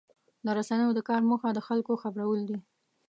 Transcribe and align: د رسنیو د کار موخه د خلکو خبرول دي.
د 0.45 0.47
رسنیو 0.57 0.95
د 0.97 0.99
کار 1.09 1.21
موخه 1.29 1.49
د 1.53 1.59
خلکو 1.67 1.93
خبرول 2.03 2.39
دي. 2.49 2.57